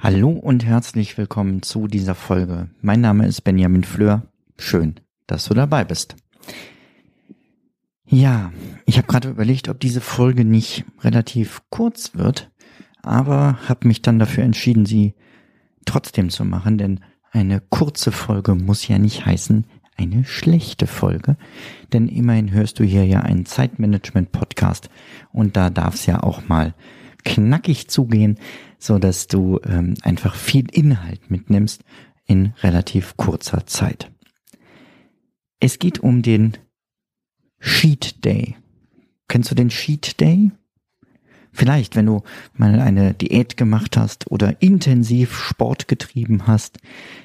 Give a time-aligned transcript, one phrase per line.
[0.00, 2.70] Hallo und herzlich willkommen zu dieser Folge.
[2.80, 4.22] Mein Name ist Benjamin Fleur.
[4.58, 4.96] Schön,
[5.28, 6.16] dass du dabei bist.
[8.04, 8.52] Ja,
[8.84, 12.50] ich habe gerade überlegt, ob diese Folge nicht relativ kurz wird,
[13.00, 15.14] aber habe mich dann dafür entschieden, sie
[15.84, 21.36] trotzdem zu machen, denn eine kurze Folge muss ja nicht heißen eine schlechte Folge,
[21.92, 24.90] denn immerhin hörst du hier ja einen Zeitmanagement-Podcast
[25.32, 26.74] und da darf es ja auch mal
[27.24, 28.38] knackig zugehen,
[28.78, 31.82] so dass du ähm, einfach viel Inhalt mitnimmst
[32.26, 34.10] in relativ kurzer Zeit.
[35.60, 36.56] Es geht um den
[37.60, 38.56] Sheet Day.
[39.28, 40.50] Kennst du den Sheet Day?
[41.52, 46.78] Vielleicht, wenn du mal eine Diät gemacht hast oder intensiv Sport getrieben hast.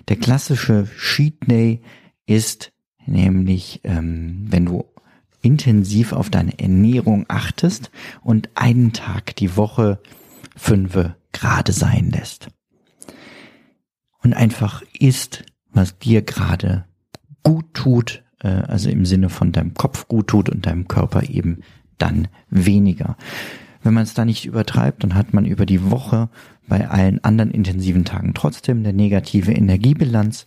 [0.08, 1.82] Der klassische Sheet Day
[2.30, 2.72] ist
[3.08, 4.86] nämlich, ähm, wenn du
[5.42, 7.92] intensiv auf deine Ernährung achtest
[8.22, 10.00] und einen Tag die Woche
[10.56, 12.50] fünfe gerade sein lässt.
[14.22, 16.86] Und einfach isst, was dir gerade
[17.42, 21.62] gut tut, äh, also im Sinne von deinem Kopf gut tut und deinem Körper eben
[21.98, 23.18] dann weniger.
[23.82, 26.30] Wenn man es da nicht übertreibt, dann hat man über die Woche
[26.68, 30.46] bei allen anderen intensiven Tagen trotzdem eine negative Energiebilanz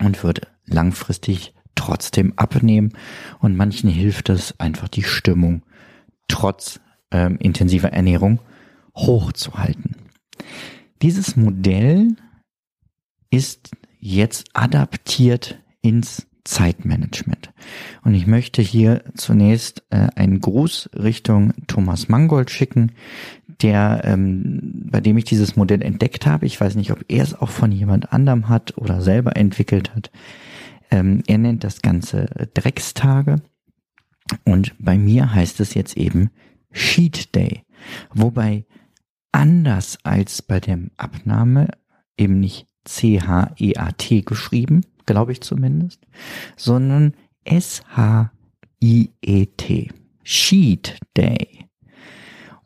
[0.00, 2.92] und wird langfristig trotzdem abnehmen.
[3.40, 5.62] Und manchen hilft es einfach die Stimmung
[6.28, 8.40] trotz ähm, intensiver Ernährung
[8.96, 9.96] hochzuhalten.
[11.02, 12.16] Dieses Modell
[13.30, 17.52] ist jetzt adaptiert ins Zeitmanagement.
[18.02, 22.92] Und ich möchte hier zunächst äh, einen Gruß Richtung Thomas Mangold schicken,
[23.62, 26.46] der, ähm, bei dem ich dieses Modell entdeckt habe.
[26.46, 30.10] Ich weiß nicht, ob er es auch von jemand anderem hat oder selber entwickelt hat.
[30.90, 33.36] Ähm, er nennt das Ganze Dreckstage.
[34.44, 36.30] Und bei mir heißt es jetzt eben
[36.72, 37.62] Sheet Day.
[38.12, 38.64] Wobei
[39.30, 41.68] anders als bei dem Abnahme
[42.16, 46.00] eben nicht C-H-E-A-T geschrieben, glaube ich zumindest,
[46.56, 47.14] sondern
[47.44, 48.30] S-H-I-E-T.
[50.24, 51.66] Sheet Day.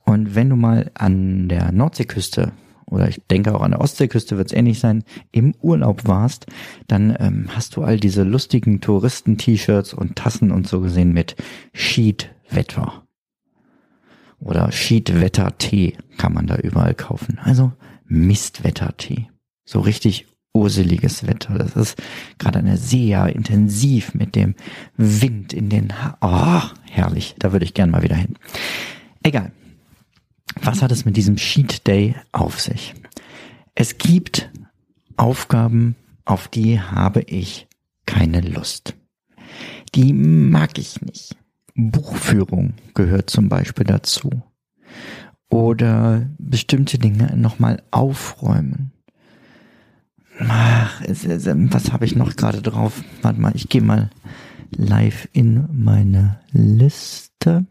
[0.05, 2.53] Und wenn du mal an der Nordseeküste
[2.87, 5.03] oder ich denke auch an der Ostseeküste wird es ähnlich sein,
[5.33, 6.47] im Urlaub warst,
[6.87, 11.35] dann ähm, hast du all diese lustigen Touristen-T-Shirts und Tassen und so gesehen mit
[11.73, 13.03] Sheet-Wetter.
[14.39, 17.41] Oder Sheet-Wetter-Tee kann man da überall kaufen.
[17.43, 17.73] Also
[18.05, 19.31] Mistwetter-Tee.
[19.65, 21.59] So richtig urseliges Wetter.
[21.59, 22.03] Das ist
[22.39, 24.55] gerade eine sehr intensiv mit dem
[24.97, 27.35] Wind in den ha Oh, herrlich.
[27.39, 28.37] Da würde ich gern mal wieder hin.
[29.23, 29.53] Egal.
[30.63, 32.95] Was hat es mit diesem Sheet Day auf sich?
[33.75, 34.51] Es gibt
[35.17, 37.69] Aufgaben, auf die habe ich
[38.07, 38.95] keine Lust.
[39.95, 41.37] Die mag ich nicht.
[41.75, 44.31] Buchführung gehört zum Beispiel dazu.
[45.51, 48.93] Oder bestimmte Dinge nochmal aufräumen.
[50.39, 53.03] Ach, was habe ich noch gerade drauf?
[53.23, 54.11] Warte mal, ich gehe mal
[54.71, 57.67] live in meine Liste.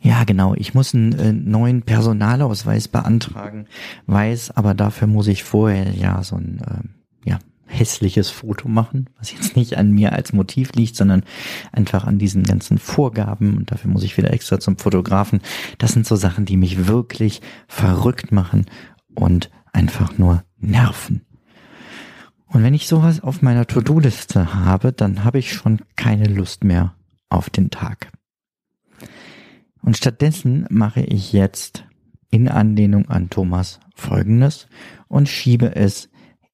[0.00, 0.54] Ja, genau.
[0.54, 3.66] Ich muss einen äh, neuen Personalausweis beantragen,
[4.06, 9.32] weiß, aber dafür muss ich vorher ja so ein äh, ja, hässliches Foto machen, was
[9.32, 11.22] jetzt nicht an mir als Motiv liegt, sondern
[11.70, 15.40] einfach an diesen ganzen Vorgaben und dafür muss ich wieder extra zum Fotografen.
[15.78, 18.66] Das sind so Sachen, die mich wirklich verrückt machen
[19.14, 21.22] und einfach nur nerven.
[22.46, 26.94] Und wenn ich sowas auf meiner To-Do-Liste habe, dann habe ich schon keine Lust mehr
[27.28, 28.10] auf den Tag.
[29.82, 31.84] Und stattdessen mache ich jetzt
[32.30, 34.66] in Anlehnung an Thomas Folgendes
[35.08, 36.08] und schiebe es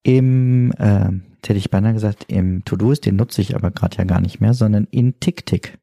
[0.04, 1.10] im, äh,
[1.44, 4.54] hätte ich beinahe gesagt, im To-Doist, den nutze ich aber gerade ja gar nicht mehr,
[4.54, 5.78] sondern in TickTick,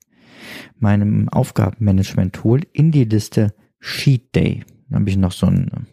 [0.80, 4.64] meinem Aufgabenmanagement-Tool, in die Liste Sheet Day.
[4.90, 5.88] Da habe ich noch so ein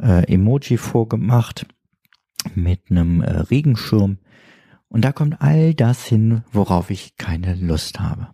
[0.00, 1.66] äh, Emoji vorgemacht
[2.54, 4.18] mit einem äh, Regenschirm.
[4.88, 8.28] Und da kommt all das hin, worauf ich keine Lust habe.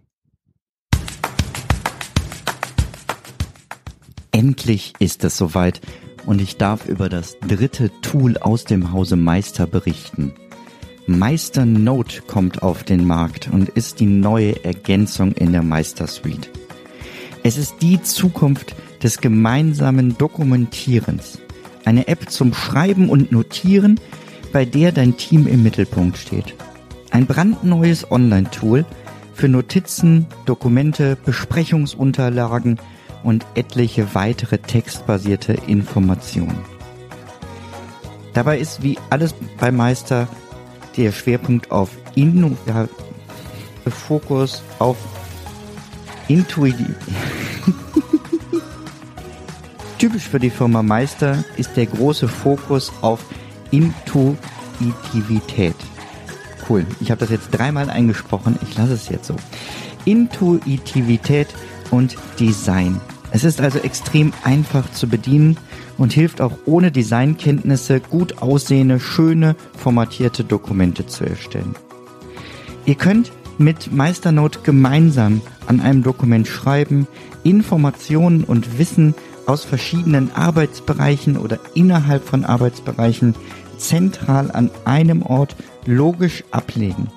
[4.31, 5.81] Endlich ist es soweit
[6.27, 10.33] und ich darf über das dritte Tool aus dem Hause Meister berichten.
[11.07, 16.51] Meister Note kommt auf den Markt und ist die neue Ergänzung in der Meister Suite.
[17.43, 21.39] Es ist die Zukunft des gemeinsamen Dokumentierens.
[21.85, 23.99] Eine App zum Schreiben und Notieren,
[24.53, 26.55] bei der dein Team im Mittelpunkt steht.
[27.11, 28.85] Ein brandneues Online-Tool
[29.35, 32.79] für Notizen, Dokumente, Besprechungsunterlagen
[33.23, 36.59] und etliche weitere textbasierte Informationen.
[38.35, 40.29] Dabei ist wie alles bei Meister
[40.97, 42.89] der Schwerpunkt auf Inno, ja,
[43.89, 44.97] Fokus auf
[46.29, 46.95] Intuitiv.
[49.99, 53.25] Typisch für die Firma Meister ist der große Fokus auf
[53.71, 55.77] Intuitivität.
[56.69, 59.37] Cool, ich habe das jetzt dreimal eingesprochen, ich lasse es jetzt so.
[60.05, 61.49] Intuitivität
[61.91, 63.01] und Design.
[63.35, 65.57] Es ist also extrem einfach zu bedienen
[65.97, 71.75] und hilft auch ohne Designkenntnisse gut aussehende, schöne, formatierte Dokumente zu erstellen.
[72.85, 77.07] Ihr könnt mit Meisternote gemeinsam an einem Dokument schreiben,
[77.43, 79.15] Informationen und Wissen
[79.47, 83.35] aus verschiedenen Arbeitsbereichen oder innerhalb von Arbeitsbereichen
[83.79, 85.57] zentral an einem Ort
[85.87, 87.09] logisch ablegen.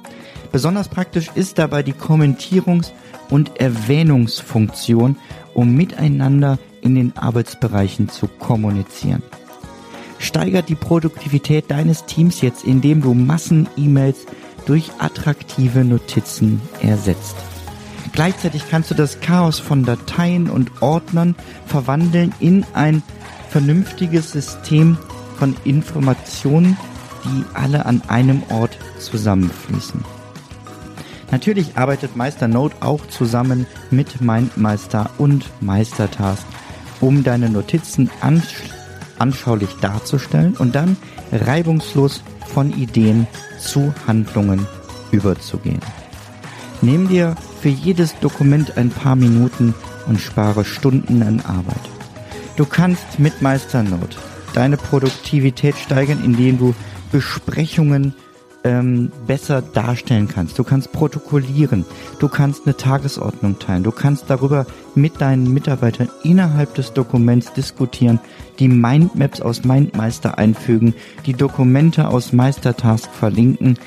[0.56, 2.94] Besonders praktisch ist dabei die Kommentierungs-
[3.30, 5.18] und Erwähnungsfunktion,
[5.54, 9.22] um miteinander in den Arbeitsbereichen zu kommunizieren.
[10.18, 14.28] Steigert die Produktivität deines Teams jetzt, indem du Massen-E-Mails
[14.66, 17.36] durch attraktive Notizen ersetzt.
[18.14, 21.36] Gleichzeitig kannst du das Chaos von Dateien und Ordnern
[21.66, 23.04] verwandeln in ein
[23.50, 24.98] vernünftiges System
[25.38, 26.78] von Informationen,
[27.26, 30.15] die alle an einem Ort zusammenfließen.
[31.32, 36.46] Natürlich arbeitet Meister Note auch zusammen mit MindMeister und Meistertask,
[37.02, 38.10] um deine Notizen
[39.18, 40.98] anschaulich darzustellen und dann
[41.32, 43.28] reibungslos von Ideen
[43.60, 44.68] zu Handlungen
[45.12, 45.82] überzugehen.
[46.82, 49.74] Nimm dir für jedes Dokument ein paar Minuten
[50.08, 51.82] und spare Stunden an Arbeit.
[52.56, 54.18] Du kannst mit Meisternote
[54.54, 56.76] deine Produktivität steigern, indem du
[57.12, 58.14] Besprechungen
[58.66, 60.58] ähm, besser darstellen kannst.
[60.60, 61.86] Du kannst protokollieren,
[62.20, 64.66] du kannst eine Tagesordnung teilen, du kannst darüber
[64.96, 68.20] mit deinen Mitarbeitern innerhalb des Dokuments diskutieren,
[68.60, 70.96] die Mindmaps aus Mindmeister einfügen,
[71.28, 73.78] die Dokumente aus Meistertask verlinken.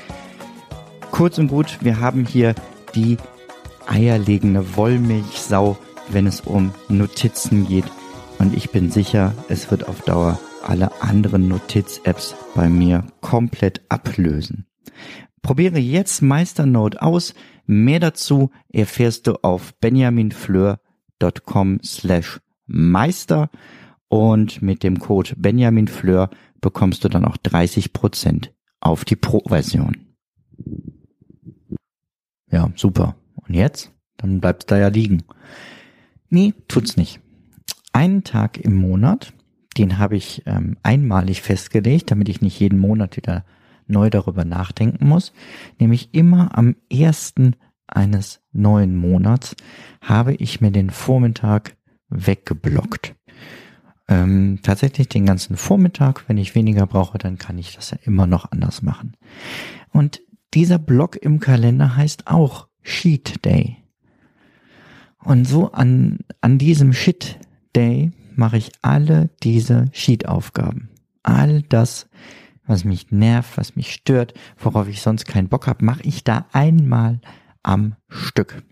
[1.11, 2.55] Kurz und gut, wir haben hier
[2.95, 3.17] die
[3.89, 5.77] eierlegende Wollmilchsau,
[6.09, 7.87] wenn es um Notizen geht.
[8.39, 14.68] Und ich bin sicher, es wird auf Dauer alle anderen Notiz-Apps bei mir komplett ablösen.
[15.43, 17.35] Probiere jetzt Meisternote aus.
[17.67, 23.51] Mehr dazu erfährst du auf benjaminfleur.com slash meister
[24.09, 26.31] und mit dem Code benjaminfleur
[26.61, 28.49] bekommst du dann auch 30%
[28.81, 29.97] auf die Pro-Version.
[32.51, 33.17] Ja, super.
[33.35, 33.93] Und jetzt?
[34.17, 35.23] Dann bleibt's da ja liegen.
[36.31, 37.21] Nee, tut's nicht.
[37.93, 39.33] Einen Tag im Monat,
[39.77, 43.45] den habe ich ähm, einmalig festgelegt, damit ich nicht jeden Monat wieder
[43.89, 45.33] neu darüber nachdenken muss,
[45.79, 47.57] nämlich immer am ersten
[47.87, 49.57] eines neuen Monats
[50.03, 51.77] habe ich mir den Vormittag
[52.11, 53.15] weggeblockt.
[54.09, 58.27] Ähm, tatsächlich den ganzen Vormittag, wenn ich weniger brauche, dann kann ich das ja immer
[58.27, 59.17] noch anders machen.
[59.93, 60.21] Und
[60.55, 63.77] dieser Block im Kalender heißt auch Sheet Day.
[65.23, 67.39] Und so an, an diesem Shit
[67.77, 70.89] Day mache ich alle diese Sheet-Aufgaben.
[71.23, 72.09] All das,
[72.69, 76.47] was mich nervt, was mich stört, worauf ich sonst keinen Bock habe, mache ich da
[76.53, 77.21] einmal
[77.63, 78.63] am Stück.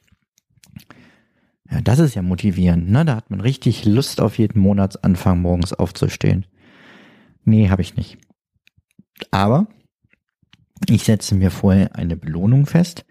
[1.71, 3.05] Ja, das ist ja motivierend, ne?
[3.05, 6.47] Da hat man richtig Lust auf jeden Monatsanfang morgens aufzustehen.
[7.45, 8.19] Nee, habe ich nicht.
[9.31, 9.67] Aber
[10.89, 13.05] ich setze mir vorher eine Belohnung fest,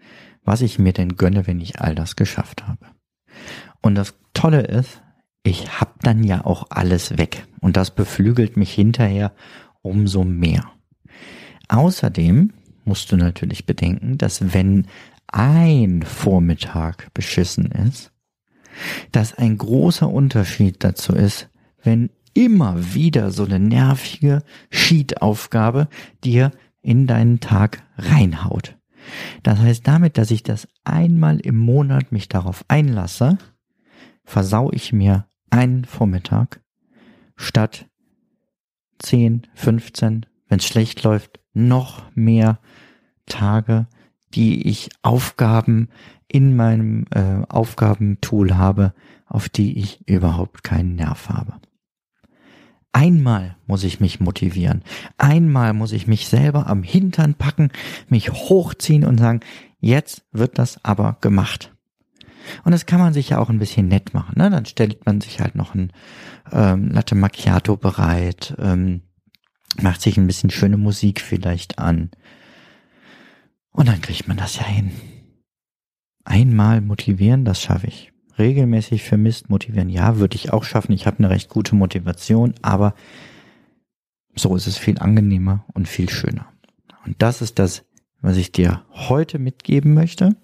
[0.44, 2.86] was ich mir denn gönne, wenn ich all das geschafft habe.
[3.82, 5.02] Und das Tolle ist,
[5.42, 9.32] ich hab dann ja auch alles weg und das beflügelt mich hinterher
[9.82, 10.72] umso mehr.
[11.68, 12.52] Außerdem
[12.84, 14.86] musst du natürlich bedenken, dass wenn
[15.26, 18.12] ein Vormittag beschissen ist,
[19.12, 21.48] dass ein großer Unterschied dazu ist,
[21.82, 25.88] wenn immer wieder so eine nervige Sheet-Aufgabe
[26.22, 28.76] dir in deinen Tag reinhaut.
[29.42, 33.38] Das heißt, damit, dass ich das einmal im Monat mich darauf einlasse,
[34.24, 36.60] versau ich mir einen Vormittag
[37.36, 37.86] statt
[38.98, 42.58] 10, 15, wenn es schlecht läuft, noch mehr
[43.26, 43.86] Tage,
[44.34, 45.88] die ich Aufgaben
[46.28, 48.92] in meinem äh, Aufgabentool habe,
[49.26, 51.54] auf die ich überhaupt keinen Nerv habe.
[52.92, 54.82] Einmal muss ich mich motivieren.
[55.18, 57.70] Einmal muss ich mich selber am Hintern packen,
[58.08, 59.40] mich hochziehen und sagen,
[59.80, 61.74] jetzt wird das aber gemacht.
[62.64, 64.34] Und das kann man sich ja auch ein bisschen nett machen.
[64.38, 64.50] Ne?
[64.50, 65.92] Dann stellt man sich halt noch ein
[66.52, 69.02] ähm, Latte Macchiato bereit, ähm,
[69.82, 72.10] macht sich ein bisschen schöne Musik vielleicht an.
[73.70, 74.90] Und dann kriegt man das ja hin.
[76.24, 78.12] Einmal motivieren, das schaffe ich.
[78.38, 80.92] Regelmäßig vermisst motivieren, ja, würde ich auch schaffen.
[80.92, 82.94] Ich habe eine recht gute Motivation, aber
[84.34, 86.46] so ist es viel angenehmer und viel schöner.
[87.04, 87.84] Und das ist das,
[88.20, 90.36] was ich dir heute mitgeben möchte.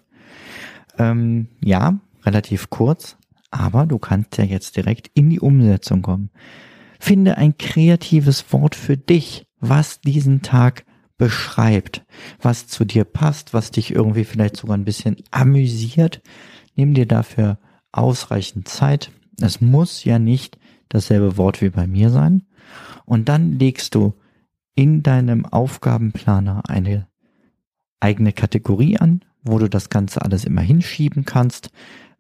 [0.99, 3.17] Ähm, ja, relativ kurz,
[3.51, 6.31] aber du kannst ja jetzt direkt in die Umsetzung kommen.
[7.05, 10.85] Finde ein kreatives Wort für dich, was diesen Tag
[11.19, 12.05] beschreibt,
[12.41, 16.23] was zu dir passt, was dich irgendwie vielleicht sogar ein bisschen amüsiert.
[16.77, 17.59] Nimm dir dafür
[17.91, 19.11] ausreichend Zeit.
[19.41, 20.59] Es muss ja nicht
[20.91, 22.45] dasselbe Wort wie bei mir sein.
[23.05, 24.15] Und dann legst du
[24.77, 27.09] in deinem Aufgabenplaner eine
[27.99, 31.71] eigene Kategorie an, wo du das Ganze alles immer hinschieben kannst,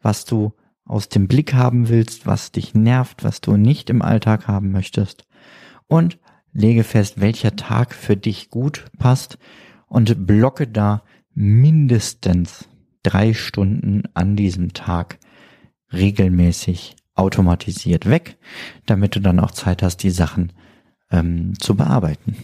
[0.00, 4.48] was du aus dem Blick haben willst, was dich nervt, was du nicht im Alltag
[4.48, 5.24] haben möchtest.
[5.86, 6.18] Und
[6.52, 9.38] lege fest, welcher Tag für dich gut passt
[9.86, 11.02] und blocke da
[11.34, 12.68] mindestens
[13.02, 15.18] drei Stunden an diesem Tag
[15.92, 18.38] regelmäßig automatisiert weg,
[18.86, 20.52] damit du dann auch Zeit hast, die Sachen
[21.10, 22.36] ähm, zu bearbeiten.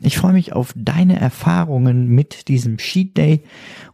[0.00, 3.44] Ich freue mich auf deine Erfahrungen mit diesem Sheet Day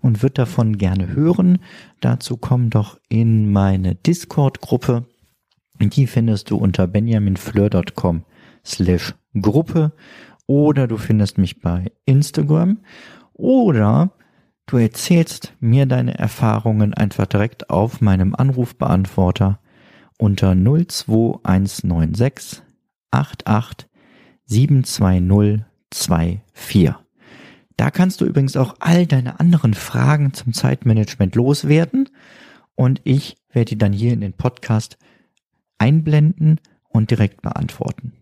[0.00, 1.58] und würde davon gerne hören.
[2.00, 5.06] Dazu komm doch in meine Discord-Gruppe.
[5.78, 8.24] Die findest du unter benjaminfleur.com
[8.64, 9.92] slash Gruppe
[10.46, 12.78] oder du findest mich bei Instagram
[13.34, 14.12] oder
[14.66, 19.60] du erzählst mir deine Erfahrungen einfach direkt auf meinem Anrufbeantworter
[20.18, 22.62] unter 02196
[23.10, 23.86] 88
[24.46, 26.94] 720 24.
[27.76, 32.08] Da kannst du übrigens auch all deine anderen Fragen zum Zeitmanagement loswerden
[32.74, 34.98] und ich werde die dann hier in den Podcast
[35.78, 38.12] einblenden und direkt beantworten.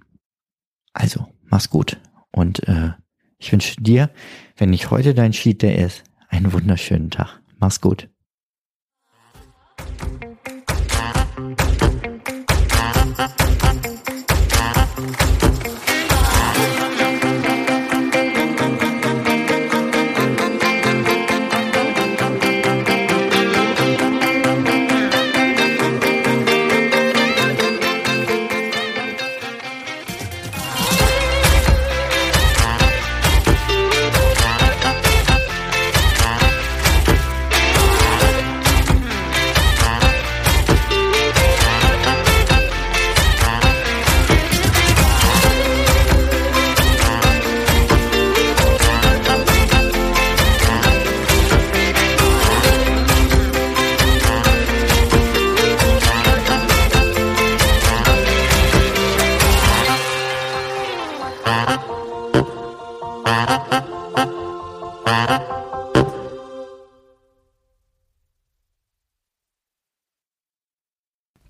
[0.92, 2.92] Also, mach's gut und äh,
[3.38, 4.10] ich wünsche dir,
[4.56, 7.40] wenn nicht heute dein Sheet Day ist, einen wunderschönen Tag.
[7.58, 8.08] Mach's gut.